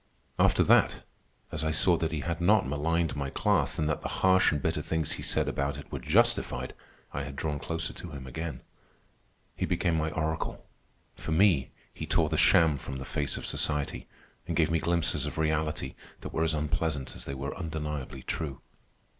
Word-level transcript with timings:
After 0.39 0.63
that, 0.63 1.03
as 1.51 1.63
I 1.63 1.69
saw 1.69 1.95
that 1.97 2.11
he 2.11 2.21
had 2.21 2.41
not 2.41 2.67
maligned 2.67 3.15
my 3.15 3.29
class, 3.29 3.77
and 3.77 3.87
that 3.87 4.01
the 4.01 4.09
harsh 4.09 4.51
and 4.51 4.59
bitter 4.59 4.81
things 4.81 5.11
he 5.11 5.21
said 5.21 5.47
about 5.47 5.77
it 5.77 5.91
were 5.91 5.99
justified, 5.99 6.73
I 7.13 7.21
had 7.21 7.35
drawn 7.35 7.59
closer 7.59 7.93
to 7.93 8.09
him 8.09 8.25
again. 8.25 8.63
He 9.55 9.67
became 9.67 9.95
my 9.95 10.09
oracle. 10.09 10.65
For 11.17 11.33
me 11.33 11.69
he 11.93 12.07
tore 12.07 12.29
the 12.29 12.35
sham 12.35 12.77
from 12.77 12.95
the 12.97 13.05
face 13.05 13.37
of 13.37 13.45
society 13.45 14.07
and 14.47 14.55
gave 14.57 14.71
me 14.71 14.79
glimpses 14.79 15.27
of 15.27 15.37
reality 15.37 15.93
that 16.21 16.33
were 16.33 16.43
as 16.45 16.55
unpleasant 16.55 17.15
as 17.15 17.25
they 17.25 17.35
were 17.35 17.55
undeniably 17.55 18.23
true. 18.23 18.59